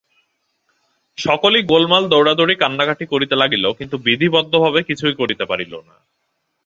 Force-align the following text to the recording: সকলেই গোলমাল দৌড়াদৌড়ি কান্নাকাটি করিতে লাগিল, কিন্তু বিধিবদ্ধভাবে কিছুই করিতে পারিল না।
সকলেই 1.17 1.63
গোলমাল 1.63 2.03
দৌড়াদৌড়ি 2.09 2.55
কান্নাকাটি 2.55 3.05
করিতে 3.05 3.35
লাগিল, 3.35 3.65
কিন্তু 3.73 3.95
বিধিবদ্ধভাবে 3.97 4.79
কিছুই 4.83 5.15
করিতে 5.15 5.43
পারিল 5.45 5.73
না। 5.87 5.95